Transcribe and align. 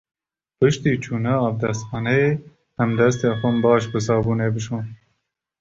Piştî 0.57 0.93
çûna 1.03 1.33
avdestxaneyê, 1.47 2.31
em 2.81 2.89
destên 2.97 3.33
xwe 3.39 3.49
baş 3.63 3.83
bi 3.91 3.99
sabûnê 4.05 4.47
bişon. 4.55 4.83